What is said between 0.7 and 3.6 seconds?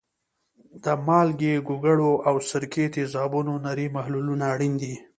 د مالګې، ګوګړو او سرکې تیزابونو